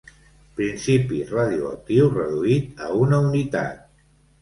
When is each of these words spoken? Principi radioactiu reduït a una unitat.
Principi 0.59 1.19
radioactiu 1.35 2.09
reduït 2.17 2.85
a 2.89 2.93
una 3.07 3.25
unitat. 3.31 3.83